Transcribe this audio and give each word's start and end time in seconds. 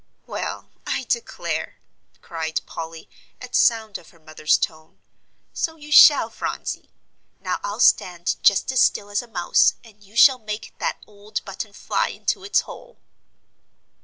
"Well, 0.25 0.71
I 0.87 1.03
declare," 1.03 1.77
cried 2.23 2.61
Polly, 2.65 3.07
at 3.39 3.53
sound 3.55 3.99
of 3.99 4.09
her 4.09 4.17
mother's 4.17 4.57
tone; 4.57 4.99
"so 5.53 5.75
you 5.75 5.91
shall, 5.91 6.31
Phronsie. 6.31 6.89
Now 7.39 7.59
I'll 7.63 7.79
stand 7.79 8.37
just 8.41 8.71
as 8.71 8.81
still 8.81 9.11
as 9.11 9.21
a 9.21 9.27
mouse, 9.27 9.75
and 9.83 10.03
you 10.03 10.15
shall 10.15 10.39
make 10.39 10.73
that 10.79 10.97
old 11.05 11.45
button 11.45 11.71
fly 11.73 12.07
into 12.07 12.43
its 12.43 12.61
hole." 12.61 12.97